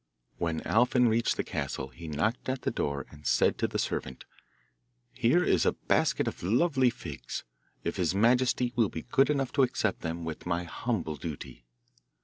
[0.39, 4.25] When Alfin reached the castle he knocked at the door and said to the servant:
[5.13, 7.43] 'Here is a basket of lovely figs,
[7.83, 11.65] if his majesty will be good enough to accept them with my humble duty.